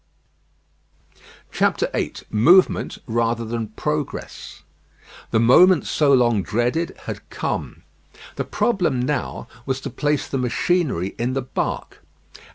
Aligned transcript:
VIII 1.51 2.13
MOVEMENT 2.31 2.97
RATHER 3.05 3.45
THAN 3.45 3.67
PROGRESS 3.67 4.63
The 5.29 5.39
moment 5.39 5.85
so 5.85 6.11
long 6.11 6.41
dreaded 6.41 6.99
had 7.03 7.29
come. 7.29 7.83
The 8.35 8.43
problem 8.45 8.99
now 8.99 9.47
was 9.67 9.79
to 9.81 9.91
place 9.91 10.27
the 10.27 10.39
machinery 10.39 11.09
in 11.19 11.33
the 11.33 11.43
bark. 11.43 12.01